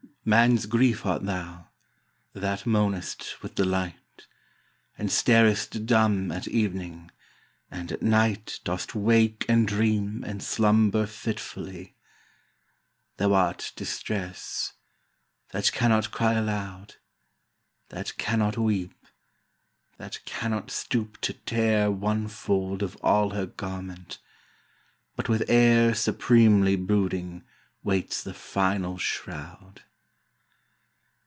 [0.23, 1.69] Man's Grief art thou,
[2.33, 4.27] that moanest with the light,
[4.95, 7.09] And starest dumb at evening—
[7.71, 11.95] and at night Dost wake and dream and slumber fitfully!
[13.17, 14.73] Thou art Distress—
[15.53, 16.95] ^that cannot cry alou<^
[17.89, 19.07] That cannot weep,
[19.97, 24.19] that cannot stoop to tear One fold of all her garment,
[25.15, 27.43] but with air Supremely brooding
[27.83, 29.81] waits the final shroud